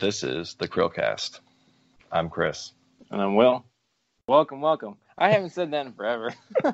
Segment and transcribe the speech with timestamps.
[0.00, 1.40] This is the Chrillcast.
[2.10, 2.72] I'm Chris.
[3.10, 3.66] And I'm Will.
[4.26, 4.96] Welcome, welcome.
[5.18, 6.32] I haven't said that in forever.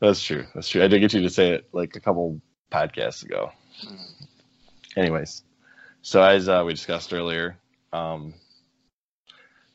[0.00, 0.44] That's true.
[0.54, 0.84] That's true.
[0.84, 3.52] I did get you to say it like a couple podcasts ago.
[3.86, 4.26] Mm.
[4.98, 5.44] Anyways,
[6.02, 7.56] so as uh, we discussed earlier,
[7.94, 8.34] um,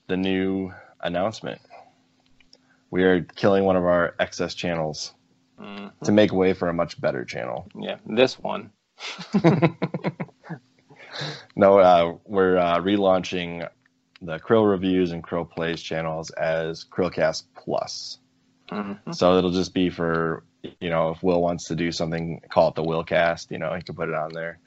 [0.06, 0.72] the new
[1.02, 1.62] announcement.
[2.92, 5.16] We are killing one of our excess channels
[5.60, 5.88] mm-hmm.
[6.06, 7.68] to make way for a much better channel.
[7.76, 8.70] Yeah, this one.
[11.56, 13.68] no, uh, we're uh, relaunching
[14.22, 18.20] the Chrill Reviews and Chrill Plays channels as Chrillcast Plus.
[18.72, 19.12] Mm-hmm.
[19.12, 20.44] So it'll just be for
[20.80, 23.52] you know if Will wants to do something, call it the Willcast.
[23.52, 24.60] You know, he can put it on there.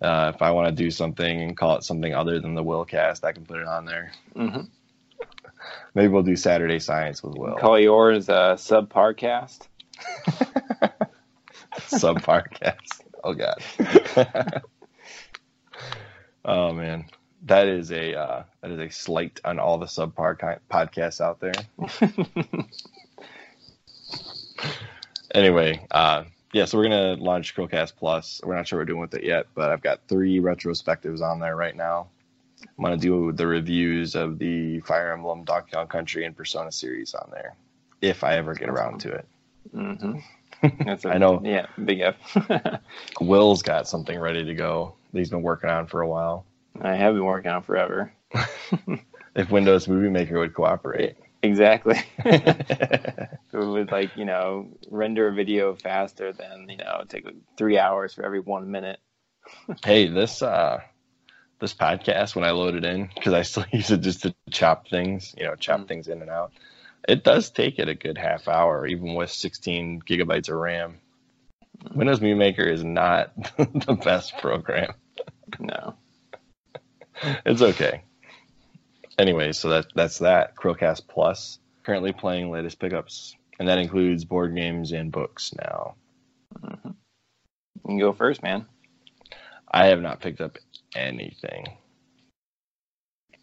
[0.00, 3.24] Uh, if I want to do something and call it something other than the Willcast,
[3.24, 4.12] I can put it on there.
[4.34, 4.62] Mm-hmm.
[5.94, 7.56] Maybe we'll do Saturday Science with Will.
[7.56, 9.68] Call yours uh, subpar cast.
[11.76, 13.04] subpar cast.
[13.24, 14.62] Oh god.
[16.48, 17.04] oh man,
[17.44, 21.52] that is a uh, that is a slight on all the subpar podcasts out there.
[25.34, 28.40] anyway, uh, yeah, so we're gonna launch Chrillcast Plus.
[28.42, 31.38] We're not sure what we're doing with it yet, but I've got three retrospectives on
[31.38, 32.08] there right now.
[32.62, 37.14] I'm gonna do the reviews of the Fire Emblem, Donkey Kong Country, and Persona series
[37.14, 37.54] on there,
[38.00, 39.28] if I ever get around to it.
[39.74, 40.18] Mm-hmm.
[40.84, 41.40] That's a, I know.
[41.44, 42.80] Yeah, big F.
[43.20, 44.94] Will's got something ready to go.
[45.12, 46.44] He's been working on for a while.
[46.80, 48.12] I have been working on forever.
[49.34, 51.16] if Windows Movie Maker would cooperate.
[51.42, 52.00] Exactly.
[52.24, 57.78] it would like you know render a video faster than you know take like three
[57.78, 58.98] hours for every one minute.
[59.84, 60.80] hey, this uh
[61.60, 64.88] this podcast when I load it in because I still use it just to chop
[64.88, 65.88] things, you know, chop mm.
[65.88, 66.52] things in and out.
[67.08, 71.00] It does take it a good half hour, even with 16 gigabytes of RAM.
[71.94, 74.92] Windows Movie Maker is not the best program.
[75.58, 75.94] No,
[77.44, 78.02] it's okay.
[79.18, 81.58] Anyway, so that that's that Chrillcast Plus.
[81.84, 85.94] Currently playing latest pickups, and that includes board games and books now.
[86.62, 86.88] Mm-hmm.
[86.88, 88.66] You can go first, man.
[89.70, 90.58] I have not picked up
[90.94, 91.66] anything.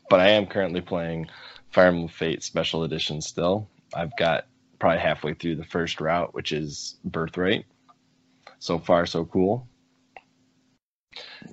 [0.10, 1.30] But I am currently playing
[1.72, 3.68] Fire Emblem Fate Special Edition still.
[3.94, 4.46] I've got
[4.80, 7.66] probably halfway through the first route, which is Birthright.
[8.66, 9.68] So far, so cool.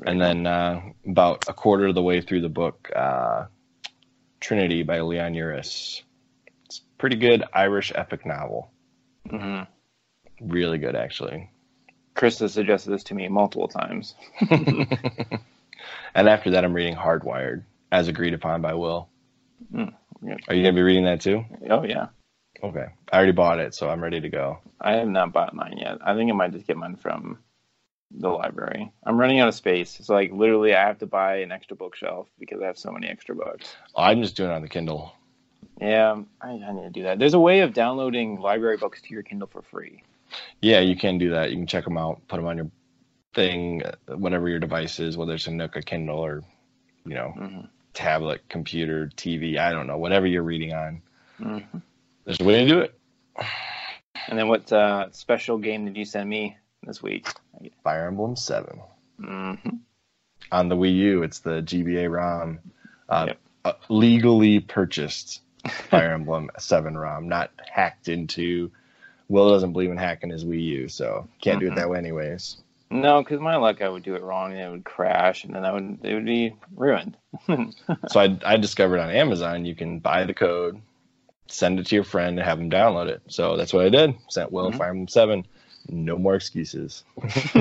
[0.06, 3.46] And then uh, about a quarter of the way through the book, uh,
[4.40, 6.00] Trinity by Leon Uris.
[6.64, 8.70] It's pretty good Irish epic novel.
[9.28, 10.50] Mm-hmm.
[10.50, 11.50] Really good, actually.
[12.14, 14.14] Chris has suggested this to me multiple times.
[16.14, 19.08] And after that, I'm reading Hardwired, as agreed upon by Will.
[19.74, 20.36] Mm, yeah.
[20.48, 21.44] Are you going to be reading that too?
[21.70, 22.08] Oh, yeah.
[22.62, 22.86] Okay.
[23.10, 24.58] I already bought it, so I'm ready to go.
[24.80, 25.98] I have not bought mine yet.
[26.04, 27.38] I think I might just get mine from
[28.10, 28.92] the library.
[29.04, 29.98] I'm running out of space.
[29.98, 33.08] It's like literally I have to buy an extra bookshelf because I have so many
[33.08, 33.74] extra books.
[33.96, 35.12] I'm just doing it on the Kindle.
[35.80, 37.18] Yeah, I, I need to do that.
[37.18, 40.02] There's a way of downloading library books to your Kindle for free.
[40.60, 41.50] Yeah, you can do that.
[41.50, 42.70] You can check them out, put them on your
[43.34, 46.42] thing, whatever your device is, whether it's a Nook, a Kindle, or
[47.04, 47.60] you know, mm-hmm.
[47.94, 49.58] tablet, computer, TV.
[49.58, 51.02] I don't know, whatever you're reading on.
[51.40, 51.78] Mm-hmm.
[52.24, 52.94] There's a way to do it.
[54.28, 57.26] And then, what uh, special game did you send me this week?
[57.82, 58.80] Fire Emblem 7
[59.20, 59.68] mm-hmm.
[60.50, 62.60] On the Wii U, it's the GBA ROM,
[63.08, 63.38] uh, yep.
[63.64, 65.40] uh, legally purchased
[65.88, 68.70] Fire Emblem 7 ROM, not hacked into.
[69.28, 71.78] Will doesn't believe in hacking his Wii U, so can't do it mm-hmm.
[71.78, 72.58] that way, anyways.
[72.90, 75.64] No, because my luck, I would do it wrong and it would crash, and then
[75.64, 77.16] I would it would be ruined.
[78.08, 80.80] so I I discovered on Amazon you can buy the code,
[81.48, 83.22] send it to your friend, and have them download it.
[83.28, 84.14] So that's what I did.
[84.28, 84.78] Sent Will mm-hmm.
[84.78, 85.46] Fire Emblem Seven.
[85.88, 87.04] No more excuses.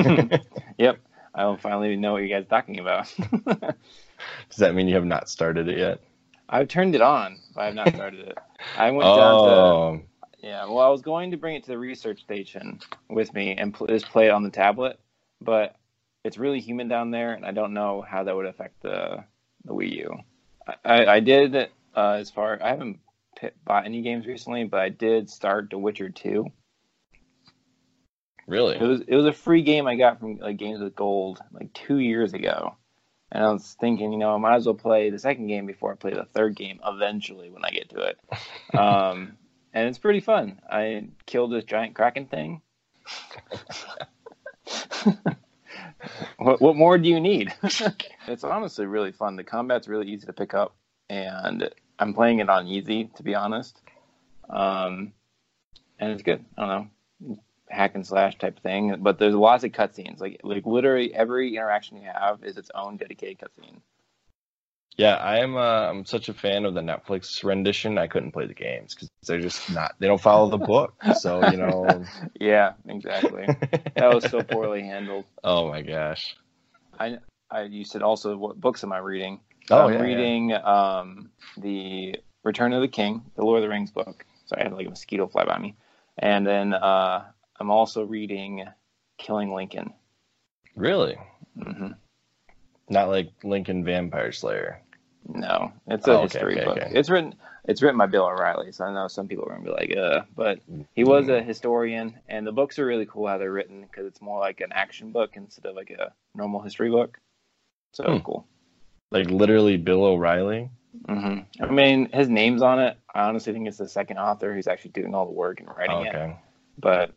[0.78, 1.00] yep,
[1.34, 3.14] I will finally know what you guys are talking about.
[3.46, 6.02] Does that mean you have not started it yet?
[6.48, 8.38] I've turned it on, but I have not started it.
[8.78, 9.16] I went oh.
[9.16, 10.02] down to oh.
[10.44, 10.66] yeah.
[10.66, 13.88] Well, I was going to bring it to the research station with me and pl-
[13.88, 15.00] just play it on the tablet
[15.42, 15.76] but
[16.24, 19.24] it's really humid down there, and I don't know how that would affect the
[19.66, 20.18] the Wii U.
[20.86, 23.00] I, I did uh, as far I haven't
[23.66, 26.48] bought any games recently, but I did start The Witcher Two.
[28.48, 28.76] Really?
[28.76, 31.72] It was it was a free game I got from like Games with Gold like
[31.74, 32.76] two years ago,
[33.32, 35.94] and I was thinking, you know, I might as well play the second game before
[35.94, 38.20] I play the third game eventually when I get to it.
[38.78, 39.38] um,
[39.74, 40.60] and it's pretty fun.
[40.70, 42.62] I killed this giant kraken thing.
[46.38, 47.54] what, what more do you need?
[48.28, 49.36] it's honestly really fun.
[49.36, 50.76] The combat's really easy to pick up,
[51.10, 51.70] and
[52.02, 53.80] I'm playing it on easy, to be honest.
[54.50, 55.14] Um,
[56.00, 56.44] and it's good.
[56.58, 56.70] I don't
[57.30, 57.38] know.
[57.70, 60.20] hack and slash type thing, but there's lots of cutscenes.
[60.20, 63.78] Like like literally every interaction you have is its own dedicated cutscene.
[64.98, 65.56] Yeah, I am.
[65.56, 67.98] Uh, I'm such a fan of the Netflix rendition.
[67.98, 69.94] I couldn't play the games because they're just not.
[70.00, 70.96] They don't follow the book.
[71.16, 72.04] So you know.
[72.40, 73.48] yeah, exactly.
[73.96, 75.26] that was so poorly handled.
[75.44, 76.36] Oh my gosh.
[77.00, 77.20] I
[77.50, 79.40] I you said also what books am I reading?
[79.72, 80.58] Oh, I'm yeah, reading yeah.
[80.58, 84.26] Um, the Return of the King, the Lord of the Rings book.
[84.46, 85.76] Sorry, I had like a mosquito fly by me.
[86.18, 87.26] And then uh,
[87.60, 88.66] I'm also reading
[89.18, 89.94] Killing Lincoln.
[90.76, 91.18] Really?
[91.58, 91.92] Mm-hmm.
[92.90, 94.82] Not like Lincoln Vampire Slayer.
[95.28, 96.78] No, it's a oh, okay, history okay, book.
[96.78, 96.92] Okay.
[96.94, 97.36] It's written.
[97.66, 100.24] It's written by Bill O'Reilly, so I know some people are gonna be like, "Uh,"
[100.36, 100.60] but
[100.96, 104.20] he was a historian, and the books are really cool how they're written because it's
[104.20, 107.20] more like an action book instead of like a normal history book.
[107.94, 108.18] So hmm.
[108.24, 108.48] cool.
[109.12, 110.70] Like literally Bill O'Reilly.
[111.08, 111.64] Mm-hmm.
[111.64, 112.98] I mean, his name's on it.
[113.14, 116.08] I honestly think it's the second author who's actually doing all the work and writing
[116.08, 116.32] oh, okay.
[116.32, 116.36] it.
[116.78, 117.14] But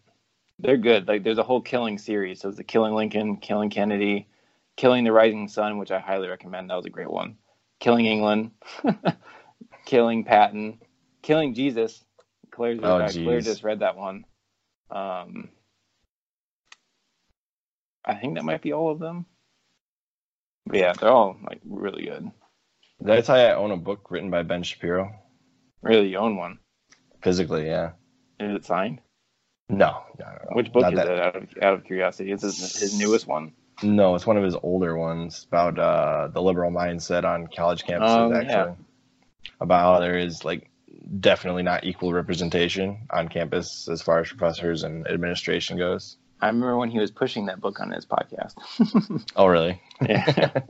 [0.59, 1.09] they're good.
[1.09, 2.41] Like there's a whole killing series.
[2.41, 4.29] So it's the Killing Lincoln, Killing Kennedy,
[4.77, 6.71] Killing the Rising Sun, which I highly recommend.
[6.71, 7.37] That was a great one.
[7.81, 8.53] Killing England,
[9.85, 10.81] Killing Patton,
[11.23, 12.03] Killing Jesus.
[12.51, 14.25] Claire just, oh, Claire just read that one.
[14.91, 15.49] Um,
[18.05, 19.27] I think that might be all of them.
[20.67, 22.31] But yeah, they're all like really good.
[23.01, 25.15] Did I tell you I own a book written by Ben Shapiro?
[25.83, 26.59] Really, you own one?
[27.23, 27.93] Physically, yeah.
[28.41, 29.01] Is it signed?
[29.69, 31.09] No, no, no Which book is that...
[31.09, 31.21] it?
[31.21, 33.53] Out of, out of curiosity, is this his newest one?
[33.83, 38.09] No, it's one of his older ones about uh, the liberal mindset on college campuses.
[38.09, 38.75] Um, actually, yeah.
[39.61, 40.71] about how there is like
[41.21, 46.17] definitely not equal representation on campus as far as professors and administration goes.
[46.41, 48.55] I remember when he was pushing that book on his podcast.
[49.37, 49.81] oh, really?
[50.01, 50.25] Yeah.
[50.53, 50.65] but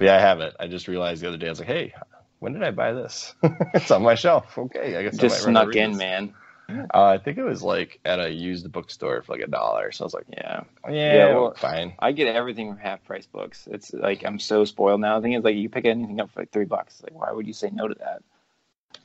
[0.00, 0.54] yeah, I have it.
[0.58, 1.94] I just realized the other day, I was like, hey,
[2.38, 3.34] when did I buy this?
[3.74, 4.56] it's on my shelf.
[4.58, 5.98] Okay, I guess just I snuck in, this.
[5.98, 6.34] man.
[6.68, 9.92] Uh, I think it was like at a used bookstore for like a dollar.
[9.92, 11.94] So I was like, yeah, yeah, yeah well, fine.
[11.98, 13.68] I get everything from half price books.
[13.70, 15.18] It's like I'm so spoiled now.
[15.18, 17.00] The thing is, like, you pick anything up for like three bucks.
[17.02, 18.22] Like, why would you say no to that?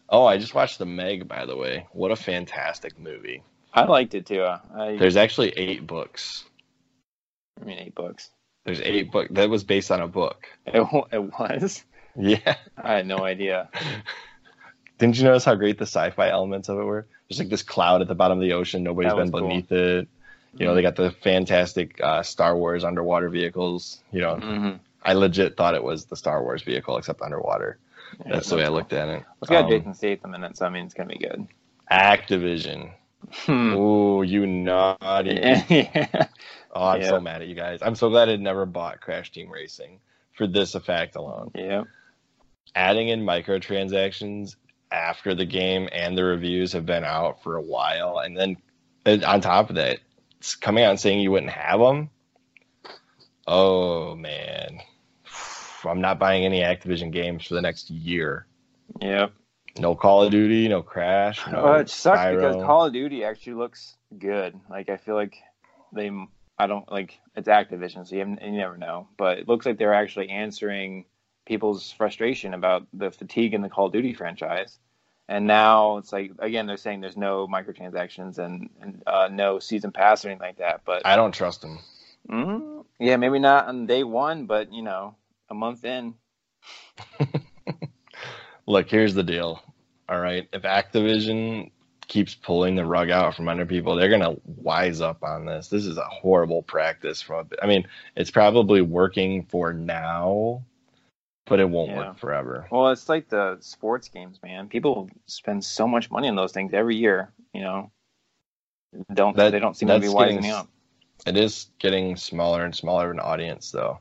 [0.10, 1.88] Oh, I just watched The Meg, by the way.
[1.92, 3.44] What a fantastic movie.
[3.74, 4.44] I liked it too.
[4.44, 6.44] I, There's actually eight books.
[7.62, 8.30] I mean, eight books.
[8.64, 10.48] There's eight book that was based on a book.
[10.66, 11.84] It, it was.
[12.16, 12.56] Yeah.
[12.78, 13.70] I had no idea.
[14.98, 17.08] Didn't you notice how great the sci-fi elements of it were?
[17.28, 18.84] There's like this cloud at the bottom of the ocean.
[18.84, 19.78] Nobody's been beneath cool.
[19.78, 20.08] it.
[20.54, 20.76] You know, mm-hmm.
[20.76, 24.04] they got the fantastic uh, Star Wars underwater vehicles.
[24.12, 24.78] You know, mm-hmm.
[25.02, 27.80] I legit thought it was the Star Wars vehicle except underwater.
[28.26, 28.74] Yeah, that's the way cool.
[28.74, 29.24] I looked at it.
[29.42, 31.48] It's got um, Jason Statham in it, so I mean, it's gonna be good.
[31.90, 32.92] Activision.
[33.32, 33.74] Hmm.
[33.74, 35.36] Ooh, you naughty.
[35.70, 36.28] yeah.
[36.74, 37.80] Oh, I'm so mad at you guys.
[37.82, 40.00] I'm so glad I never bought Crash Team Racing
[40.34, 41.52] for this effect alone.
[41.54, 41.84] Yeah.
[42.74, 44.56] Adding in microtransactions
[44.92, 48.58] after the game and the reviews have been out for a while, and then
[49.06, 50.00] on top of that,
[50.40, 52.10] it's coming out and saying you wouldn't have them.
[53.48, 54.80] Oh man,
[55.86, 58.46] I'm not buying any Activision games for the next year.
[59.02, 59.34] Yep.
[59.78, 61.46] No Call of Duty, no Crash.
[61.48, 62.36] No well, it sucks Spyro.
[62.36, 64.60] because Call of Duty actually looks good.
[64.70, 65.36] Like I feel like
[65.94, 66.12] they,
[66.62, 69.08] I don't like it's Activision, so you, you never know.
[69.18, 71.06] But it looks like they're actually answering
[71.48, 74.78] people's frustration about the fatigue in the Call of Duty franchise.
[75.28, 79.92] And now it's like again they're saying there's no microtransactions and, and uh, no season
[79.92, 80.82] pass or anything like that.
[80.86, 81.80] But I don't trust them.
[82.30, 82.82] Mm-hmm.
[83.00, 85.16] Yeah, maybe not on day one, but you know,
[85.50, 86.14] a month in.
[88.68, 89.64] Look, here's the deal.
[90.08, 91.72] All right, if Activision
[92.12, 95.70] keeps pulling the rug out from under people, they're gonna wise up on this.
[95.70, 97.22] This is a horrible practice.
[97.22, 97.88] From I mean,
[98.18, 100.62] it's probably working for now,
[101.46, 101.98] but it won't yeah.
[102.00, 102.68] work forever.
[102.70, 104.68] Well, it's like the sports games, man.
[104.68, 107.32] People spend so much money on those things every year.
[107.54, 107.92] You know,
[109.14, 110.68] don't that, they don't seem to be wising up.
[111.26, 114.00] It is getting smaller and smaller of an audience, though.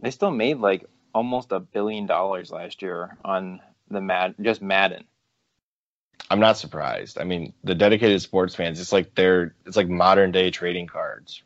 [0.00, 5.04] They still made like almost a billion dollars last year on the Mad just Madden.
[6.30, 7.18] I'm not surprised.
[7.18, 11.42] I mean, the dedicated sports fans, it's like they're it's like modern day trading cards.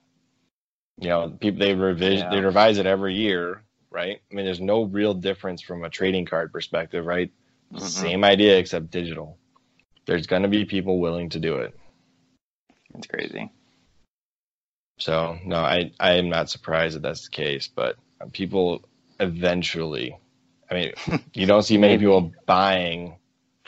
[0.98, 2.30] You know, people they revise yeah.
[2.30, 4.20] they revise it every year, right?
[4.30, 7.30] I mean, there's no real difference from a trading card perspective, right?
[7.72, 7.84] Mm-hmm.
[7.84, 9.38] Same idea except digital.
[10.06, 11.76] There's going to be people willing to do it.
[12.94, 13.52] It's crazy.
[14.98, 17.96] So no, I I am not surprised that that's the case, but
[18.32, 18.82] people
[19.18, 20.16] eventually.
[20.70, 20.92] I mean,
[21.34, 23.16] you don't see many people buying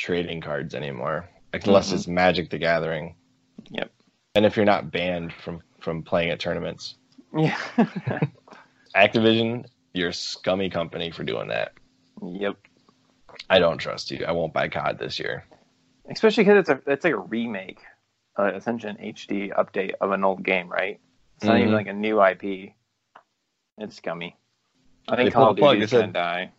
[0.03, 1.97] trading cards anymore, unless mm-hmm.
[1.97, 3.15] it's Magic the Gathering.
[3.71, 3.91] Yep.
[4.35, 6.97] And if you're not banned from from playing at tournaments.
[7.37, 7.57] Yeah.
[8.97, 11.73] Activision, you're a scummy company for doing that.
[12.23, 12.57] Yep.
[13.49, 14.25] I don't trust you.
[14.27, 15.45] I won't buy COD this year.
[16.11, 17.79] Especially because it's a it's like a remake.
[18.39, 20.99] uh, essentially an HD update of an old game, right?
[21.37, 21.61] It's not Mhm.
[21.61, 22.75] even like a new IP.
[23.77, 24.37] It's scummy.
[25.07, 26.51] I think They Call of Duty's gonna die.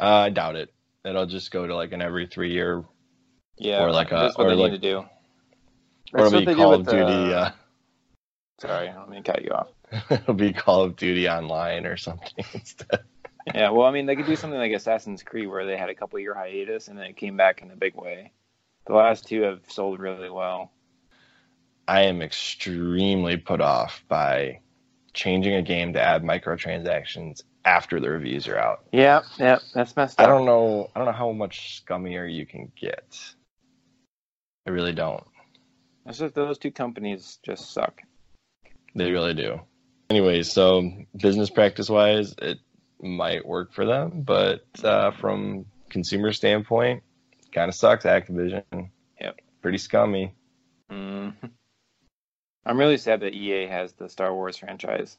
[0.00, 0.72] Uh, I doubt it.
[1.04, 2.84] It'll just go to like an every three year,
[3.56, 5.04] Yeah, Or like a- that's what or they like- need to do.
[6.14, 7.34] or it'll be Call of Duty.
[7.34, 7.50] uh, Uh,
[8.60, 9.68] Sorry, let to cut you off.
[10.10, 13.00] it'll be Call of Duty Online or something instead.
[13.52, 15.94] Yeah, well, I mean, they could do something like Assassin's Creed, where they had a
[15.96, 18.30] couple year hiatus and then it came back in a big way.
[18.86, 20.70] The last two have sold really well.
[21.88, 24.60] I am extremely put off by
[25.12, 28.84] changing a game to add microtransactions after the reviews are out.
[28.92, 30.26] Yeah, yeah, that's messed up.
[30.26, 30.90] I don't know.
[30.94, 33.18] I don't know how much scummier you can get.
[34.66, 35.24] I really don't.
[36.06, 38.02] It's just those two companies just suck.
[38.94, 39.60] They really do.
[40.10, 42.58] Anyways, so business practice wise, it
[43.00, 47.02] might work for them, but uh, from consumer standpoint,
[47.52, 48.04] kind of sucks.
[48.04, 48.90] Activision.
[49.20, 49.40] Yep.
[49.62, 50.34] Pretty scummy.
[50.90, 51.34] Mm.
[52.66, 55.16] I'm really sad that EA has the Star Wars franchise.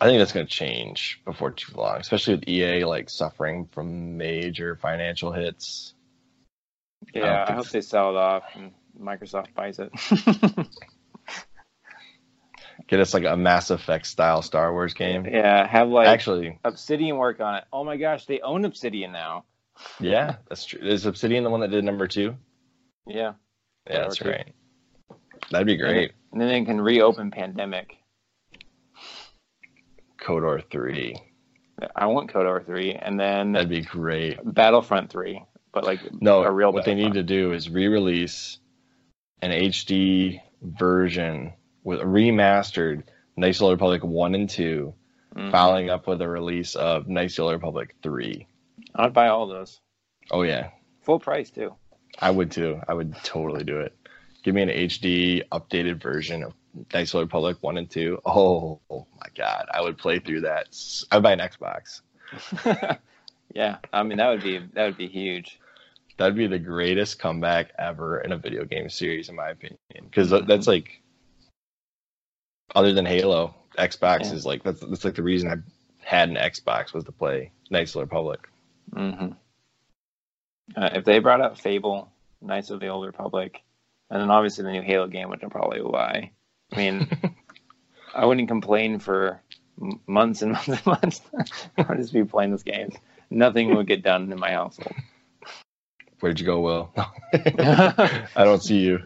[0.00, 4.16] I think that's going to change before too long, especially with EA like suffering from
[4.16, 5.92] major financial hits.
[7.14, 9.90] Yeah, don't I, um, hope they sell it off and Microsoft buys it.
[12.88, 15.26] Get us like a Mass Effect style Star Wars game.
[15.26, 17.64] yeah, have like Actually, Obsidian work on it.
[17.72, 19.44] Oh my gosh, they own Obsidian now.
[20.00, 20.80] yeah, that's true.
[20.80, 22.36] Is Obsidian the one that did number two?
[23.06, 23.34] Yeah,
[23.88, 24.52] Yeah, that's right.
[25.50, 26.12] That'd be great.
[26.32, 27.96] and then they can reopen Pandemic.
[30.20, 31.16] KOTOR three.
[31.96, 34.38] I want KOTOR three, and then That'd be great.
[34.44, 38.58] Battlefront three, but like No, a real what they need to do is re-release
[39.42, 43.04] an HD version with remastered
[43.36, 44.92] Knights of the Republic one and 2
[45.34, 45.50] Mhm.
[45.50, 48.46] following up with a release of Knights of the Republic three.
[48.94, 49.80] I'd buy all those
[50.30, 51.74] Oh yeah, full price too.
[52.18, 52.80] I would too.
[52.88, 53.96] I would totally do it.
[54.42, 56.52] Give me an HD updated version of
[56.92, 58.20] Knights of the Republic one and two.
[58.24, 60.68] Oh, my god, I would play through that.
[61.10, 62.02] I would buy an Xbox.
[63.54, 65.58] yeah, I mean that would be that would be huge.
[66.16, 69.78] That'd be the greatest comeback ever in a video game series, in my opinion.
[70.04, 70.46] Because Mhm.
[70.46, 71.00] that's like,
[72.74, 74.34] other than Halo, Xbox Yeah.
[74.34, 75.56] is like that's that's like the reason I
[76.06, 78.48] had an Xbox was to play Knights of the Republic.
[78.92, 79.32] hmm
[80.76, 83.60] Uh, if they brought out Fable, Knights of the Old Republic,
[84.10, 86.30] and then obviously the new Halo game, which I'm probably will buy.
[86.72, 87.08] I mean,
[88.14, 89.40] I wouldn't complain for
[90.06, 91.22] months and months and months.
[91.76, 92.90] I'd just be playing this game.
[93.30, 94.94] Nothing would get done in my household.
[96.20, 96.92] Where'd you go, Will?
[97.34, 99.00] I don't see you.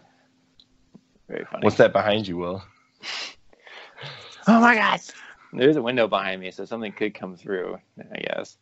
[1.29, 1.65] Very funny.
[1.65, 2.63] What's that behind you, Will?
[4.47, 5.01] Oh my god!
[5.53, 7.79] There's a window behind me, so something could come through.
[7.99, 8.59] I guess.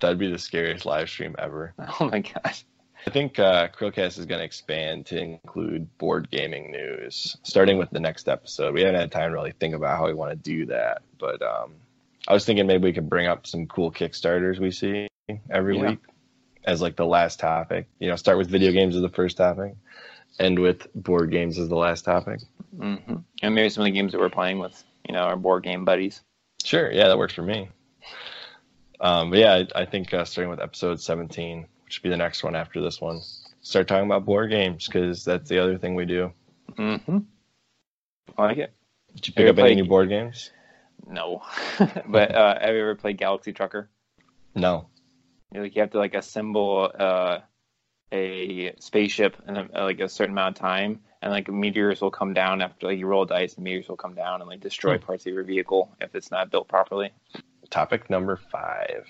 [0.00, 1.74] That'd be the scariest live stream ever.
[2.00, 2.64] Oh my gosh.
[3.06, 7.90] I think uh, Chrillcast is going to expand to include board gaming news, starting with
[7.90, 8.74] the next episode.
[8.74, 11.40] We haven't had time to really think about how we want to do that, but
[11.40, 11.74] um,
[12.26, 15.06] I was thinking maybe we could bring up some cool Kickstarters we see
[15.48, 15.90] every Yeah.
[15.90, 15.98] week
[16.64, 17.86] as like the last topic.
[18.00, 19.76] You know, start with video games as the first topic,
[20.40, 22.40] end with board games as the last topic.
[22.76, 22.96] hmm
[23.40, 25.84] And maybe some of the games that we're playing with, you know, our board game
[25.84, 26.22] buddies.
[26.64, 27.68] Sure, yeah, that works for me.
[29.00, 32.16] Um, but yeah, I, I think uh, starting with episode 17, which should be the
[32.16, 33.20] next one after this one,
[33.62, 36.32] start talking about board games because that's the other thing we do.
[36.72, 37.18] Mm-hmm.
[38.36, 38.74] I like it.
[39.14, 40.50] Did you pick Have up you any played- new board games?
[41.08, 41.42] No,
[42.08, 43.88] but uh, have you ever played Galaxy Trucker?
[44.56, 44.88] No.
[45.54, 47.38] You, like you have to like assemble uh,
[48.10, 52.34] a spaceship in a, like a certain amount of time, and like meteors will come
[52.34, 55.04] down after like you roll dice, and meteors will come down and like destroy Hmm.
[55.04, 57.10] parts of your vehicle if it's not built properly.
[57.70, 59.06] Topic number five.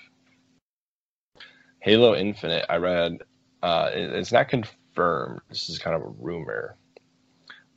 [1.79, 2.65] Halo Infinite.
[2.69, 3.19] I read.
[3.61, 5.41] Uh, it- it's not confirmed.
[5.49, 6.77] This is kind of a rumor.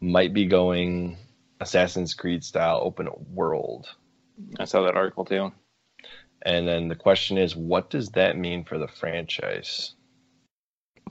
[0.00, 1.16] Might be going
[1.60, 3.86] Assassin's Creed style open world.
[4.58, 5.52] I saw that article too.
[6.42, 9.94] And then the question is, what does that mean for the franchise?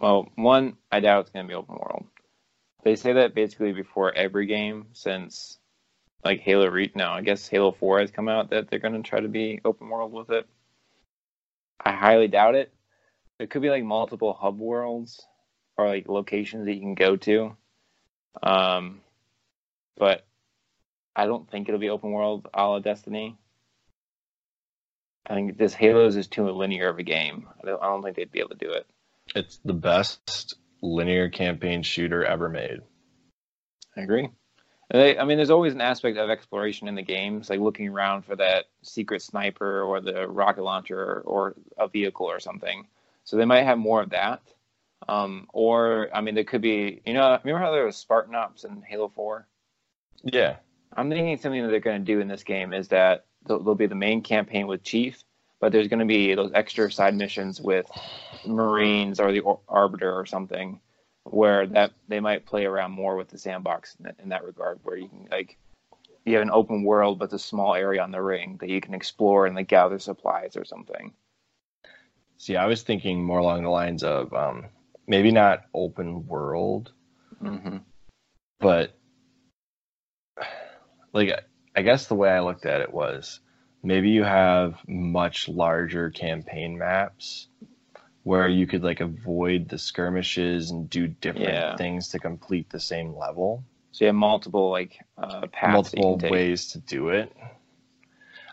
[0.02, 2.06] Well, one, I doubt it's going to be open world.
[2.84, 5.60] They say that basically before every game since
[6.26, 9.08] like Halo Re no, I guess Halo 4 has come out that they're going to
[9.08, 10.48] try to be open world with it.
[11.80, 12.74] I highly doubt it.
[13.40, 15.26] There could be like multiple hub worlds
[15.78, 17.56] or like locations that you can go to.
[18.44, 19.00] Um,
[19.98, 20.26] but
[21.16, 23.38] I don't think it'll be open world a la Destiny.
[25.26, 27.48] I think this Halos is too linear of a game.
[27.62, 28.86] I don't, I don't think they'd be able to do it.
[29.36, 32.80] It's the best linear campaign shooter ever made.
[33.96, 34.30] I agree.
[34.92, 38.24] They, I mean, there's always an aspect of exploration in the games, like looking around
[38.24, 42.88] for that secret sniper or the rocket launcher or, or a vehicle or something.
[43.30, 44.42] So they might have more of that.
[45.08, 47.00] Um, or I mean, there could be.
[47.06, 49.48] You know, remember how there was Spartan Ops in Halo Four?
[50.24, 50.56] Yeah.
[50.98, 53.86] I'm thinking something that they're going to do in this game is that there'll be
[53.86, 55.24] the main campaign with Chief,
[55.60, 57.86] but there's going to be those extra side missions with
[58.48, 60.80] Marines or the Arbiter or something,
[61.24, 64.80] where that they might play around more with the sandbox in that, in that regard,
[64.82, 65.56] where you can like
[66.26, 68.82] you have an open world but it's a small area on the ring that you
[68.82, 71.14] can explore and like gather supplies or something.
[72.40, 74.68] See, I was thinking more along the lines of um,
[75.06, 76.92] maybe not open world,
[77.44, 77.78] mm-hmm.
[78.62, 78.98] but
[81.12, 81.32] like
[81.76, 83.42] I guess the way I looked at it was
[83.84, 87.48] maybe you have much larger campaign maps
[88.24, 91.76] where you could like avoid the skirmishes and do different yeah.
[91.76, 93.66] things to complete the same level.
[93.92, 97.36] So you have multiple like uh, paths, multiple ways to do it.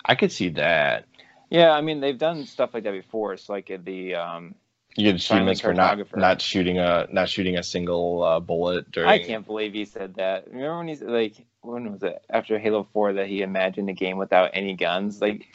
[0.04, 1.06] I could see that.
[1.50, 3.32] Yeah, I mean they've done stuff like that before.
[3.32, 4.54] It's like the um,
[4.96, 9.08] you get achievements for not not shooting a not shooting a single uh, bullet during.
[9.08, 10.46] I can't believe he said that.
[10.48, 14.16] Remember when he's like, when was it after Halo Four that he imagined a game
[14.16, 15.20] without any guns?
[15.20, 15.46] Like,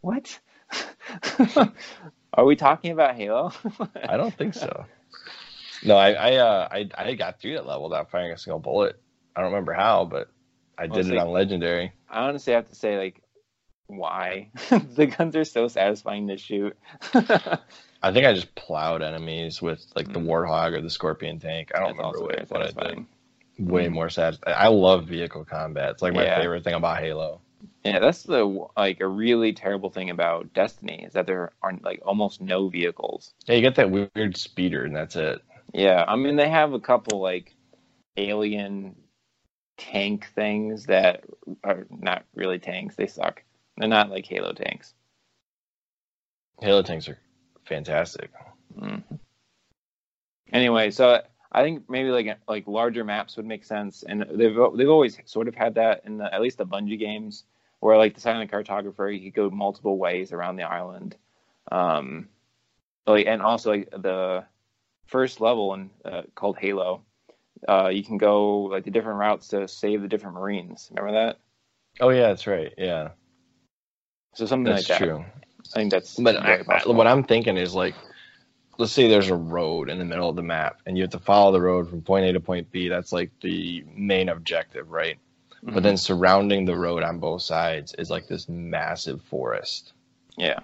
[0.00, 0.38] what?
[2.34, 3.52] Are we talking about Halo?
[4.08, 4.84] I don't think so.
[5.84, 9.00] No, I I, uh, I I got through that level without firing a single bullet.
[9.36, 10.28] I don't remember how, but
[10.76, 11.92] I did it on legendary.
[12.08, 13.22] I honestly have to say, like,
[13.86, 14.50] why?
[14.70, 16.76] the guns are so satisfying to shoot.
[17.14, 20.26] I think I just plowed enemies with like the mm.
[20.26, 21.72] Warthog or the Scorpion tank.
[21.74, 23.06] I don't That's remember what, what I did.
[23.58, 23.92] Way mm.
[23.92, 24.56] more satisfying.
[24.58, 25.90] I love vehicle combat.
[25.90, 26.40] It's like my yeah.
[26.40, 27.40] favorite thing about Halo.
[27.84, 32.00] Yeah, that's the like a really terrible thing about Destiny is that there aren't like
[32.04, 33.32] almost no vehicles.
[33.46, 35.42] Yeah, you get that weird speeder and that's it.
[35.72, 37.54] Yeah, I mean they have a couple like
[38.16, 38.96] alien
[39.76, 41.24] tank things that
[41.62, 42.96] are not really tanks.
[42.96, 43.42] They suck.
[43.76, 44.94] They're not like Halo tanks.
[46.60, 47.18] Halo tanks are
[47.64, 48.30] fantastic.
[48.78, 49.16] Mm-hmm.
[50.52, 54.88] Anyway, so I think maybe like like larger maps would make sense, and they've they've
[54.88, 57.44] always sort of had that in the, at least the Bungie games,
[57.80, 61.16] where like the silent cartographer, you could go multiple ways around the island,
[61.72, 62.28] um,
[63.06, 64.44] like and also like the
[65.06, 67.02] first level in uh, called Halo,
[67.68, 70.90] uh, you can go like the different routes to save the different Marines.
[70.94, 71.38] Remember that?
[72.00, 72.72] Oh yeah, that's right.
[72.76, 73.10] Yeah.
[74.34, 75.06] So something that's like that.
[75.06, 75.24] That's true.
[75.74, 76.16] I think that's.
[76.16, 77.94] But I, I, what I'm thinking is like,
[78.78, 81.18] let's say there's a road in the middle of the map, and you have to
[81.18, 82.88] follow the road from point A to point B.
[82.88, 85.18] That's like the main objective, right?
[85.64, 85.74] Mm-hmm.
[85.74, 89.92] But then surrounding the road on both sides is like this massive forest.
[90.36, 90.60] Yeah.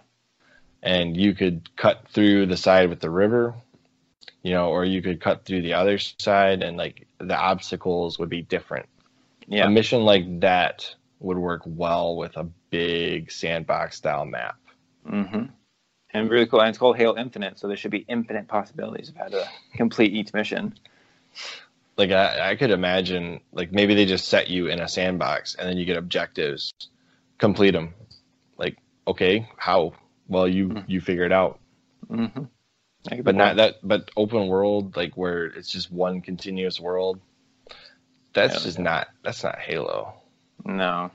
[0.82, 3.54] And you could cut through the side with the river,
[4.42, 8.28] you know, or you could cut through the other side, and like the obstacles would
[8.28, 8.86] be different.
[9.46, 9.66] Yeah.
[9.66, 14.56] A mission like that would work well with a big sandbox style map.
[15.08, 15.46] Mm-hmm.
[16.12, 16.60] And really cool.
[16.60, 20.12] And it's called Halo Infinite, so there should be infinite possibilities of how to complete
[20.12, 20.74] each mission.
[21.96, 25.68] Like I, I could imagine, like maybe they just set you in a sandbox, and
[25.68, 26.72] then you get objectives,
[27.38, 27.94] complete them.
[28.56, 29.92] Like, okay, how?
[30.28, 30.90] Well, you mm-hmm.
[30.90, 31.60] you figure it out.
[32.10, 32.44] Mm-hmm.
[33.22, 33.76] But not that.
[33.82, 37.20] But open world, like where it's just one continuous world.
[38.32, 39.08] That's just not.
[39.22, 40.14] That's not Halo.
[40.64, 41.10] No.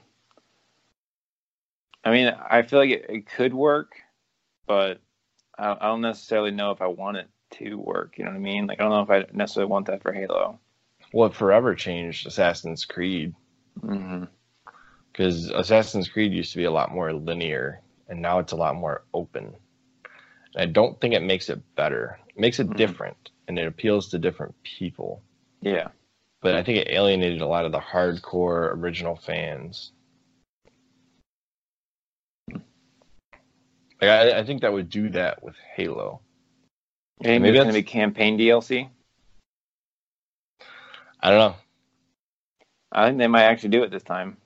[2.05, 3.93] I mean, I feel like it, it could work,
[4.67, 5.01] but
[5.57, 8.17] I, I, don't necessarily know if I want it to work.
[8.17, 8.67] You know what I mean?
[8.67, 10.59] Like, I don't know if I necessarily want that for Halo.
[11.11, 13.33] Well, it forever changed Assassin's Creed.
[13.81, 15.59] Because mm-hmm.
[15.59, 19.03] Assassin's Creed used to be a lot more linear, and now it's a lot more
[19.13, 19.55] open.
[20.53, 22.19] And I don't think it makes it better.
[22.29, 22.77] It makes it mm-hmm.
[22.77, 25.23] different, and it appeals to different people.
[25.61, 25.87] Yeah.
[26.41, 29.91] But I think it alienated a lot of the hardcore original fans.
[34.01, 36.21] Like I, I think that would do that with Halo.
[37.21, 38.89] Maybe, Maybe it's going to be campaign DLC.
[41.21, 41.55] I don't know.
[42.91, 44.38] I think they might actually do it this time.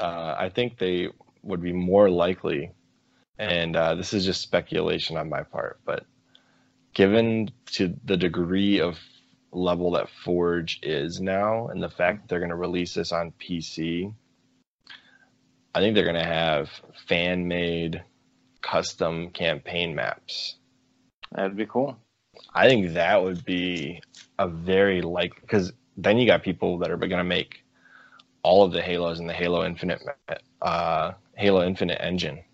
[0.00, 1.08] Uh, I think they
[1.42, 2.72] would be more likely,
[3.38, 6.04] and uh, this is just speculation on my part, but
[6.94, 8.98] given to the degree of
[9.52, 13.32] level that Forge is now, and the fact that they're going to release this on
[13.40, 14.12] PC,
[15.74, 16.70] I think they're going to have
[17.08, 18.02] fan made
[18.62, 20.56] custom campaign maps.
[21.32, 21.98] That'd be cool.
[22.52, 24.00] I think that would be
[24.38, 27.64] a very like because then you got people that are going to make
[28.42, 30.02] all of the Halos in the Halo Infinite
[30.62, 32.44] uh, Halo Infinite engine.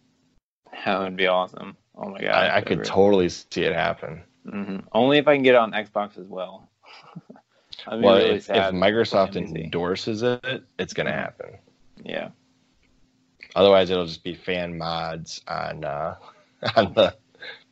[0.85, 1.77] That would be awesome.
[1.95, 2.31] Oh my god!
[2.31, 2.91] I, I could really...
[2.91, 4.23] totally see it happen.
[4.47, 4.87] Mm-hmm.
[4.93, 6.71] Only if I can get it on Xbox as well.
[7.87, 11.21] well, really if, if Microsoft endorses it, it's going to mm-hmm.
[11.21, 11.59] happen.
[12.03, 12.31] Yeah.
[13.55, 16.17] Otherwise, it'll just be fan mods on uh,
[16.77, 17.17] on the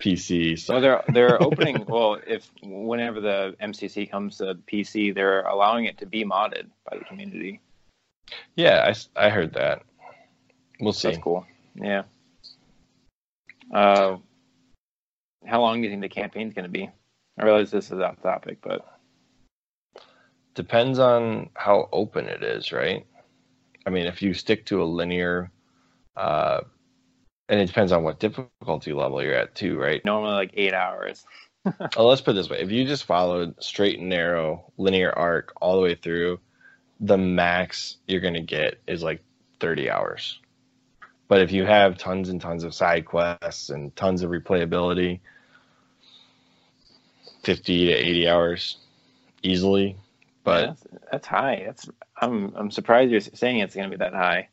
[0.01, 0.59] PC.
[0.59, 1.85] So well, they're they're opening.
[1.87, 6.99] well, if whenever the MCC comes to PC, they're allowing it to be modded by
[6.99, 7.61] the community.
[8.57, 9.83] Yeah, I, I heard that.
[10.81, 11.09] We'll see.
[11.09, 11.47] That's cool.
[11.75, 12.03] Yeah.
[13.73, 14.19] Uh,
[15.47, 16.91] how long do you think the campaign's going to be?
[17.39, 18.85] I realize this is off topic, but
[20.55, 23.07] depends on how open it is, right?
[23.87, 25.51] I mean, if you stick to a linear,
[26.19, 26.63] uh,
[27.49, 30.05] and it depends on what difficulty level you're at too, right?
[30.05, 31.25] Normally, like eight hours.
[31.97, 35.77] let's put it this way: if you just followed straight and narrow linear arc all
[35.77, 36.41] the way through,
[37.01, 39.23] the max you're gonna get is like
[39.61, 40.41] 30 hours.
[41.29, 45.21] But if you have tons and tons of side quests and tons of replayability,
[47.45, 48.79] 50 to 80 hours
[49.43, 49.97] easily.
[50.43, 51.63] But yeah, that's, that's, high.
[51.67, 51.89] That's
[52.21, 54.49] I'm I'm surprised you're saying it's going to be that high.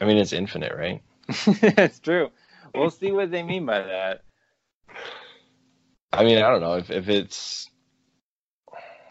[0.00, 1.02] I mean, it's infinite, right?
[1.28, 2.30] it's true.
[2.74, 4.22] We'll see what they mean by that.
[6.12, 7.68] I mean, I don't know if if it's.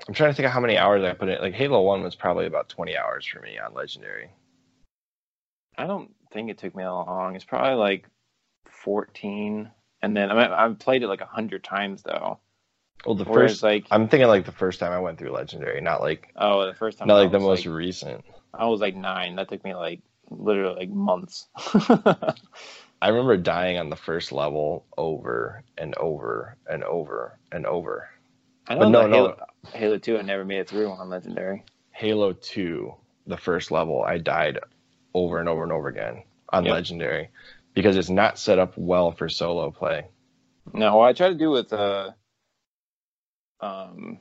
[0.08, 1.40] I'm trying to think of how many hours I put in.
[1.40, 4.32] Like Halo One was probably about 20 hours for me on Legendary.
[5.78, 7.36] I don't think it took me that long.
[7.36, 8.08] It's probably like
[8.70, 9.70] 14,
[10.02, 12.40] and then I mean, I've played it like a hundred times though.
[13.06, 15.80] Well, the Whereas, first like I'm thinking like the first time I went through Legendary,
[15.80, 17.08] not like oh the first time.
[17.08, 18.26] Not like the most like, recent.
[18.54, 19.36] I was like nine.
[19.36, 21.48] That took me like literally like months.
[23.02, 28.10] I remember dying on the first level over and over and over and over.
[28.68, 29.72] I know but no, Halo, no.
[29.72, 31.64] Halo Two, I never made it through on Legendary.
[31.92, 32.94] Halo Two,
[33.26, 34.60] the first level, I died
[35.14, 36.74] over and over and over again on yep.
[36.74, 37.30] Legendary
[37.74, 40.08] because it's not set up well for solo play.
[40.74, 42.12] No, what I try to do with uh,
[43.62, 44.20] um,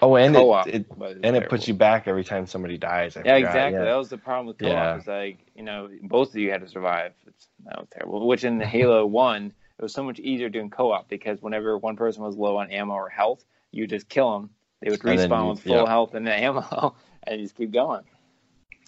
[0.00, 0.86] oh, and co-op, it, it
[1.22, 3.16] and it puts you back every time somebody dies.
[3.16, 3.48] I yeah, forgot.
[3.48, 3.78] exactly.
[3.78, 3.84] Yeah.
[3.84, 4.72] That was the problem with co-op.
[4.72, 4.96] Yeah.
[4.96, 7.12] It's like you know, both of you had to survive.
[7.26, 8.26] It's, that was terrible.
[8.26, 11.96] Which in the Halo One, it was so much easier doing co-op because whenever one
[11.96, 14.50] person was low on ammo or health, you just kill them.
[14.80, 15.88] They would respawn with full yep.
[15.88, 18.02] health and ammo, and you just keep going.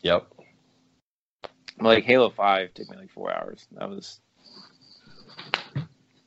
[0.03, 0.27] Yep.
[1.81, 3.67] Like Halo Five took me like four hours.
[3.73, 4.21] That was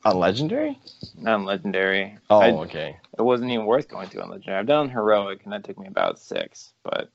[0.04, 0.78] on Legendary?
[1.16, 2.18] Not on Legendary.
[2.30, 2.96] Oh, I, okay.
[3.18, 4.58] It wasn't even worth going to on Legendary.
[4.58, 7.10] I've done Heroic, and that took me about six, but.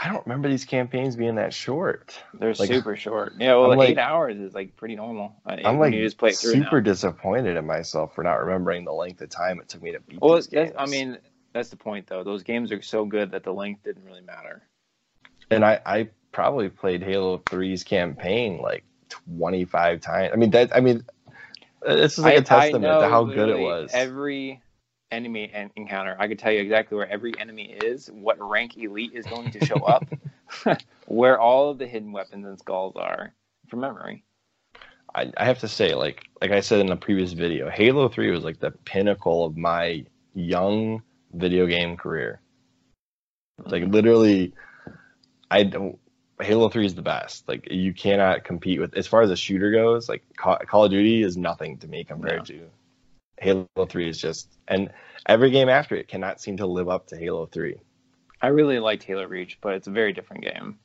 [0.00, 2.22] I don't remember these campaigns being that short.
[2.32, 3.34] They're like, super short.
[3.38, 5.34] Yeah, well, like, eight hours is like pretty normal.
[5.44, 9.60] I'm like just play super disappointed in myself for not remembering the length of time
[9.60, 10.40] it took me to beat well.
[10.78, 11.18] I mean,
[11.52, 12.22] that's the point though.
[12.22, 14.62] Those games are so good that the length didn't really matter.
[15.50, 20.30] And I, I probably played Halo 3's campaign like 25 times.
[20.32, 21.04] I mean that I mean
[21.86, 23.90] uh, this is like I, a testament to how good it was.
[23.92, 24.60] Every
[25.10, 29.26] enemy encounter, I could tell you exactly where every enemy is, what rank elite is
[29.26, 30.06] going to show up,
[31.06, 33.32] where all of the hidden weapons and skulls are
[33.68, 34.24] from memory.
[35.14, 38.30] I, I have to say, like like I said in the previous video, Halo 3
[38.30, 42.40] was like the pinnacle of my young video game career.
[43.64, 44.54] Like literally
[45.50, 45.98] I don't
[46.40, 47.48] Halo 3 is the best.
[47.48, 51.22] Like you cannot compete with as far as a shooter goes, like Call of Duty
[51.22, 52.68] is nothing to me compared to
[53.40, 54.90] Halo 3 is just and
[55.26, 57.76] every game after it cannot seem to live up to Halo 3.
[58.40, 60.78] I really liked Halo Reach, but it's a very different game.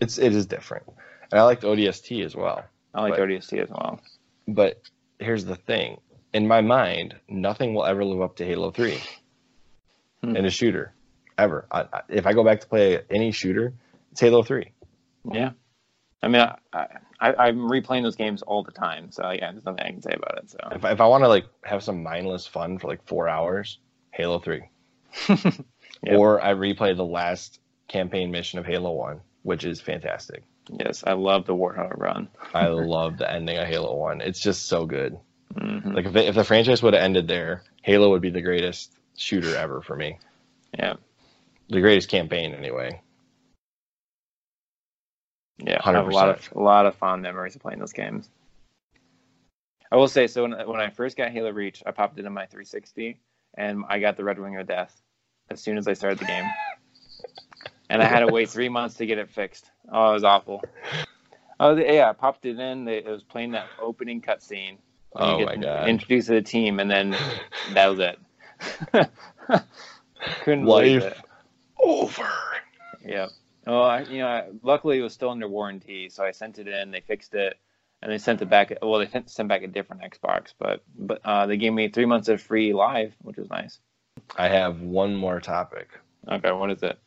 [0.00, 0.84] It's it is different.
[1.30, 2.64] And I liked ODST as well.
[2.94, 4.00] I like ODST as well.
[4.46, 4.80] But
[5.18, 6.00] here's the thing.
[6.32, 8.98] In my mind, nothing will ever live up to Halo 3
[10.22, 10.36] hmm.
[10.36, 10.92] in a shooter
[11.38, 11.66] ever.
[11.70, 13.74] I, I, if I go back to play any shooter,
[14.12, 14.70] it's Halo 3.
[15.32, 15.50] Yeah.
[16.22, 16.86] I mean, I,
[17.20, 20.14] I, am replaying those games all the time, so yeah, there's nothing I can say
[20.14, 20.50] about it.
[20.50, 23.78] So if, if I want to like have some mindless fun for like four hours,
[24.10, 24.68] Halo Three,
[25.28, 25.54] yep.
[26.04, 30.42] or I replay the last campaign mission of Halo One, which is fantastic.
[30.70, 32.28] Yes, I love the Warthog run.
[32.52, 34.20] I love the ending of Halo One.
[34.20, 35.18] It's just so good.
[35.54, 35.92] Mm-hmm.
[35.92, 39.56] Like if if the franchise would have ended there, Halo would be the greatest shooter
[39.56, 40.18] ever for me.
[40.76, 40.94] Yeah,
[41.68, 43.00] the greatest campaign anyway.
[45.58, 45.84] Yeah, 100%.
[45.84, 48.28] I have a lot of a lot of fond memories of playing those games.
[49.90, 52.32] I will say, so when, when I first got Halo Reach, I popped it in
[52.32, 53.18] my 360,
[53.54, 54.94] and I got the Red Ring of Death
[55.50, 56.44] as soon as I started the game,
[57.90, 59.70] and I had to wait three months to get it fixed.
[59.90, 60.62] Oh, it was awful.
[61.58, 62.86] Oh yeah, I popped it in.
[62.86, 64.76] It was playing that opening cutscene.
[65.16, 65.88] Oh my god!
[65.88, 67.16] Introduced to the team, and then
[67.74, 68.18] that was it.
[70.42, 71.16] Couldn't Life believe it.
[71.82, 72.28] Over.
[73.04, 73.30] Yep.
[73.68, 76.90] Oh, I, you know, luckily it was still under warranty, so I sent it in.
[76.90, 77.58] They fixed it,
[78.00, 78.72] and they sent it back.
[78.80, 82.28] Well, they sent back a different Xbox, but but uh, they gave me three months
[82.28, 83.78] of free live, which was nice.
[84.36, 85.90] I have one more topic.
[86.26, 86.98] Okay, what is it?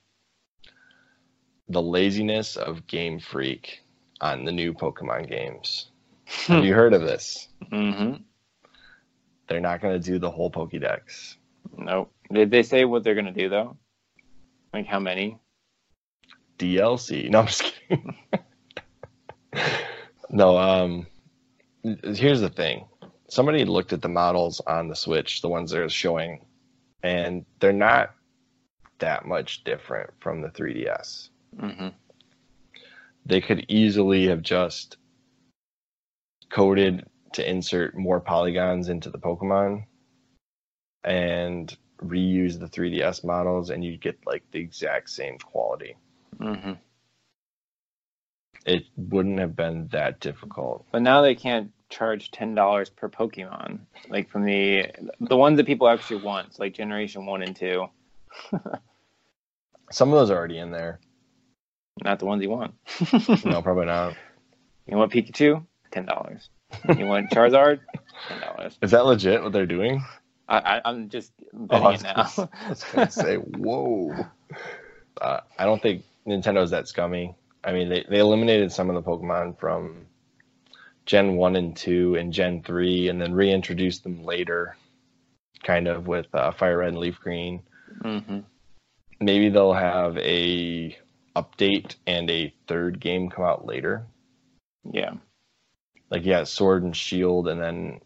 [1.67, 3.81] The laziness of Game Freak
[4.21, 5.87] on the new Pokemon games.
[6.45, 7.47] Have you heard of this?
[7.71, 8.21] Mm-hmm.
[9.47, 11.37] They're not going to do the whole Pokédex.
[11.75, 12.13] Nope.
[12.31, 13.77] Did they say what they're going to do though?
[14.73, 15.40] Like how many?
[16.61, 17.29] DLC.
[17.29, 18.15] No, I'm just kidding.
[20.29, 21.07] no, um,
[21.83, 22.85] here's the thing.
[23.29, 26.45] Somebody looked at the models on the Switch, the ones they're showing,
[27.01, 28.13] and they're not
[28.99, 31.29] that much different from the 3DS.
[31.57, 31.87] Mm-hmm.
[33.25, 34.97] They could easily have just
[36.49, 39.85] coded to insert more polygons into the Pokemon
[41.03, 45.95] and reuse the 3DS models, and you'd get like the exact same quality.
[46.39, 46.73] Mm-hmm.
[48.65, 50.85] It wouldn't have been that difficult.
[50.91, 54.87] But now they can't charge ten dollars per Pokemon, like from the
[55.19, 57.87] the ones that people actually want, like Generation One and Two.
[59.91, 60.99] Some of those are already in there.
[62.03, 62.73] Not the ones you want.
[63.45, 64.15] no, probably not.
[64.87, 65.65] You want Pikachu?
[65.91, 66.49] Ten dollars.
[66.97, 67.79] You want Charizard?
[68.27, 68.77] Ten dollars.
[68.81, 69.43] Is that legit?
[69.43, 70.03] What they're doing?
[70.47, 72.29] I, am just betting oh, it now.
[72.65, 74.13] I was gonna say, whoa.
[75.19, 77.35] Uh, I don't think Nintendo's that scummy.
[77.63, 80.07] I mean, they, they eliminated some of the Pokemon from
[81.05, 84.75] Gen 1 and 2 and Gen 3 and then reintroduced them later,
[85.63, 87.61] kind of with uh, Fire Red and Leaf Green.
[88.03, 88.39] Mm-hmm.
[89.19, 90.97] Maybe they'll have a
[91.35, 94.05] update and a third game come out later.
[94.91, 95.13] Yeah.
[96.09, 98.01] Like, yeah, Sword and Shield and then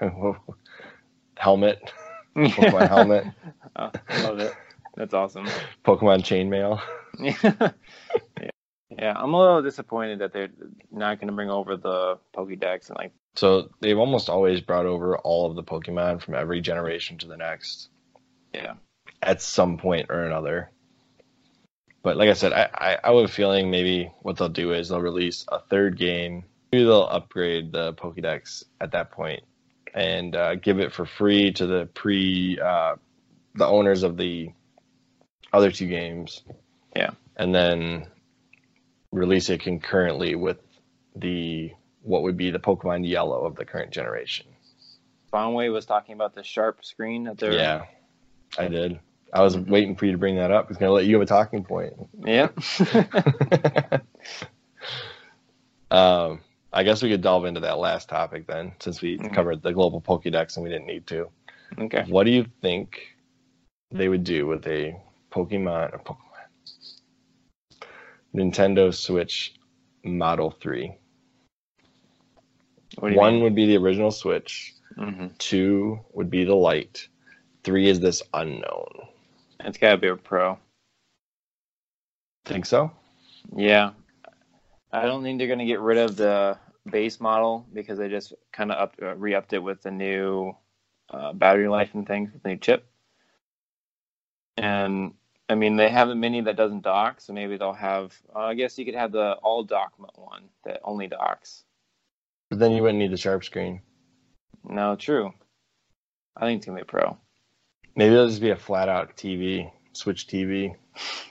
[1.36, 1.92] helmet.
[2.36, 3.26] Pokemon helmet.
[3.76, 3.90] oh,
[4.22, 4.54] love it.
[4.96, 5.46] That's awesome.
[5.84, 6.80] Pokemon chainmail.
[8.40, 8.50] yeah.
[8.90, 10.50] yeah, I'm a little disappointed that they're
[10.90, 13.12] not going to bring over the Pokédex and like.
[13.36, 17.36] So they've almost always brought over all of the Pokemon from every generation to the
[17.36, 17.88] next.
[18.52, 18.74] Yeah.
[19.22, 20.70] At some point or another.
[22.02, 24.90] But like I said, I, I, I have a feeling maybe what they'll do is
[24.90, 26.44] they'll release a third game.
[26.70, 29.42] Maybe they'll upgrade the Pokédex at that point
[29.94, 32.96] and uh, give it for free to the pre uh,
[33.54, 34.50] the owners of the
[35.54, 36.42] other two games.
[36.94, 38.06] Yeah, and then
[39.10, 40.58] release it concurrently with
[41.16, 44.46] the what would be the Pokemon Yellow of the current generation.
[45.32, 47.52] Bonway was talking about the sharp screen that they're.
[47.52, 47.84] Yeah,
[48.58, 49.00] I did.
[49.32, 50.68] I was waiting for you to bring that up.
[50.68, 51.94] Because I was going to let you have a talking point.
[52.24, 52.50] Yeah.
[55.90, 56.40] um,
[56.72, 59.34] I guess we could delve into that last topic then, since we mm-hmm.
[59.34, 61.30] covered the global Pokédex and we didn't need to.
[61.78, 62.04] Okay.
[62.06, 63.00] What do you think
[63.90, 65.00] they would do with a
[65.34, 66.18] Pokemon, or Pokemon
[68.34, 69.54] Nintendo Switch
[70.04, 70.96] Model 3?
[72.98, 73.42] One mean?
[73.42, 74.74] would be the original Switch.
[74.96, 75.28] Mm-hmm.
[75.38, 77.08] Two would be the light,
[77.64, 79.08] Three is this unknown.
[79.60, 80.58] It's got to be a Pro.
[82.44, 82.92] Think so?
[83.56, 83.92] Yeah.
[84.92, 88.34] I don't think they're going to get rid of the base model because they just
[88.52, 90.54] kind of up uh, re-upped it with the new
[91.08, 92.86] uh, battery life and things with the new chip.
[94.58, 95.14] And
[95.48, 98.14] I mean, they have a mini that doesn't dock, so maybe they'll have.
[98.34, 101.64] Uh, I guess you could have the all dock one that only docks.
[102.50, 103.82] But then you wouldn't need the sharp screen.
[104.64, 105.32] No, true.
[106.36, 107.18] I think it's gonna be pro.
[107.94, 110.74] Maybe it'll just be a flat out TV, switch TV.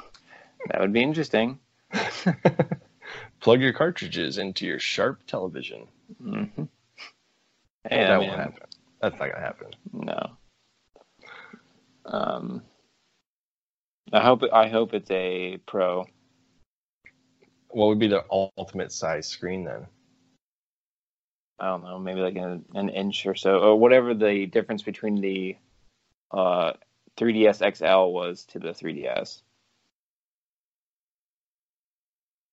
[0.69, 1.59] that would be interesting.
[3.39, 5.87] plug your cartridges into your sharp television.
[6.21, 6.63] Mm-hmm.
[7.89, 8.63] Hey, that won't happen.
[9.01, 9.67] That's not gonna happen.
[9.91, 10.31] No.
[12.05, 12.61] Um,
[14.13, 16.05] I hope I hope it's a pro.
[17.69, 19.87] What would be the ultimate size screen then?
[21.59, 25.21] I don't know, maybe like an, an inch or so, or whatever the difference between
[25.21, 25.57] the
[26.31, 26.73] uh,
[27.17, 29.41] 3ds XL was to the 3ds.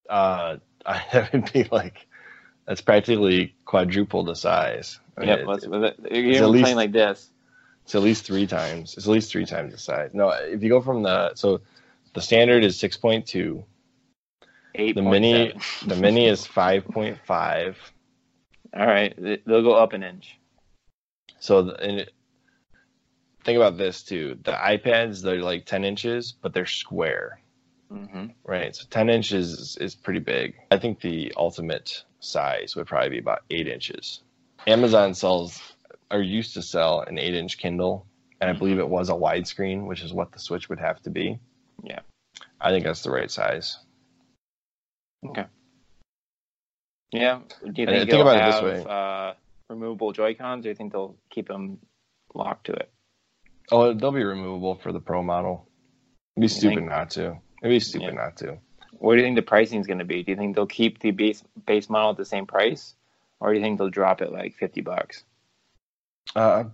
[0.09, 2.07] Uh, that would be like
[2.65, 4.99] that's practically quadruple the size.
[5.17, 7.30] I mean, yep, it, it, you're least, playing like this.
[7.83, 8.95] It's at least three times.
[8.95, 10.11] It's at least three times the size.
[10.13, 11.61] No, if you go from the so
[12.13, 13.63] the standard is six point two.
[14.75, 14.95] Eight.
[14.95, 15.53] The mini
[15.85, 17.77] the mini is five point five.
[18.73, 20.39] All right, they'll go up an inch.
[21.39, 22.13] So and it,
[23.43, 24.37] think about this too.
[24.43, 27.41] The iPads they're like ten inches, but they're square.
[27.91, 28.27] Mm-hmm.
[28.45, 28.75] Right.
[28.75, 30.55] So 10 inches is, is pretty big.
[30.71, 34.21] I think the ultimate size would probably be about eight inches.
[34.67, 35.61] Amazon sells
[36.11, 38.05] are used to sell an eight inch Kindle,
[38.39, 38.81] and I believe mm-hmm.
[38.81, 41.39] it was a widescreen, which is what the Switch would have to be.
[41.83, 42.01] Yeah.
[42.59, 43.77] I think that's the right size.
[45.25, 45.45] Okay.
[47.11, 47.39] Yeah.
[47.63, 48.91] Do you think, think about have, it this way.
[48.91, 49.33] Uh,
[49.69, 51.79] removable Joy Cons, or do you think they'll keep them
[52.33, 52.91] locked to it?
[53.71, 55.67] Oh, they'll be removable for the Pro model.
[56.35, 56.89] It'd be stupid think?
[56.89, 57.37] not to.
[57.61, 58.23] It'd be stupid yeah.
[58.23, 58.57] not to.
[59.01, 60.23] what do you think the pricing is going to be?
[60.23, 62.95] Do you think they'll keep the base base model at the same price,
[63.39, 65.23] or do you think they'll drop it like fifty bucks?
[66.35, 66.65] Uh,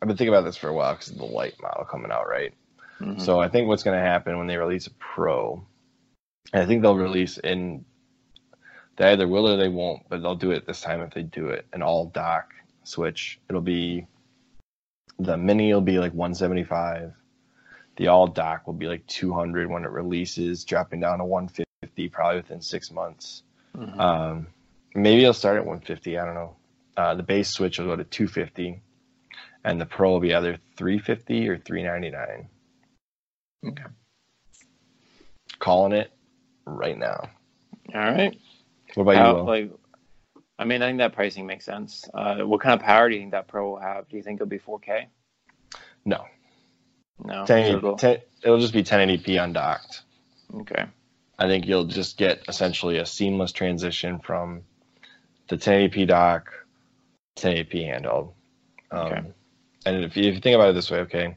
[0.00, 2.28] I've been thinking about this for a while because of the light model coming out,
[2.28, 2.54] right?
[3.00, 3.20] Mm-hmm.
[3.20, 5.64] So I think what's going to happen when they release a Pro,
[6.52, 7.84] I think they'll release in.
[8.96, 11.48] They either will or they won't, but they'll do it this time if they do
[11.48, 13.38] it an all dock switch.
[13.48, 14.06] It'll be
[15.18, 17.12] the mini will be like 175.
[17.96, 22.36] The all dock will be like 200 when it releases, dropping down to 150 probably
[22.36, 23.42] within six months.
[23.76, 24.00] Mm-hmm.
[24.00, 24.46] Um,
[24.94, 26.18] maybe it'll start at 150.
[26.18, 26.56] I don't know.
[26.98, 28.82] Uh, the base switch will go to 250,
[29.62, 32.48] and the Pro will be either 350 or 399.
[33.68, 33.84] Okay.
[35.60, 36.10] Calling it
[36.66, 37.30] right now.
[37.94, 38.36] All right.
[38.94, 39.36] What about How, you?
[39.36, 39.44] Will?
[39.44, 39.70] Like,
[40.58, 42.04] I mean, I think that pricing makes sense.
[42.12, 44.08] Uh, what kind of power do you think that Pro will have?
[44.08, 45.06] Do you think it'll be 4K?
[46.04, 46.24] No.
[47.24, 47.40] No.
[47.42, 50.02] 1080, 10, it'll just be 1080p undocked.
[50.52, 50.84] Okay.
[51.38, 54.62] I think you'll just get essentially a seamless transition from
[55.46, 56.50] the 1080p dock,
[57.42, 58.32] 1080p handheld.
[58.90, 59.22] Um, okay.
[59.86, 61.36] And if you, if you think about it this way, okay,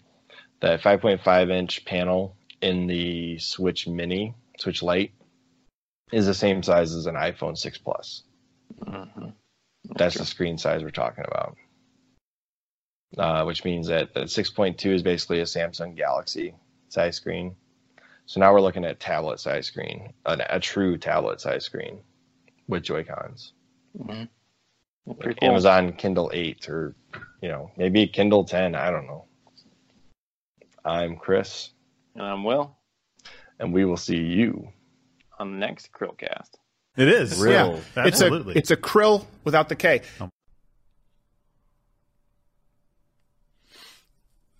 [0.61, 5.13] that 5.5 inch panel in the Switch Mini, Switch Lite,
[6.11, 8.23] is the same size as an iPhone 6 Plus.
[8.85, 9.29] Mm-hmm.
[9.95, 11.57] That's the screen size we're talking about.
[13.17, 16.55] Uh, which means that the 6.2 is basically a Samsung Galaxy
[16.87, 17.55] size screen.
[18.25, 21.99] So now we're looking at tablet size screen, a, a true tablet size screen
[22.69, 23.51] with Joy Cons.
[23.97, 24.23] Mm-hmm.
[25.05, 25.33] Like cool.
[25.41, 26.95] Amazon Kindle 8 or,
[27.41, 28.75] you know, maybe Kindle 10.
[28.75, 29.25] I don't know.
[30.85, 31.71] I'm Chris.
[32.15, 32.75] And I'm Will.
[33.59, 34.69] And we will see you
[35.39, 36.49] on the next Chrillcast.
[36.97, 37.39] It is.
[37.39, 37.79] Chrill.
[37.95, 38.03] Yeah.
[38.03, 38.55] Absolutely.
[38.55, 40.01] It's a, it's a krill without the K.
[40.19, 40.29] Oh.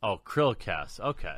[0.01, 0.99] oh, Chrillcast.
[0.99, 1.37] Okay.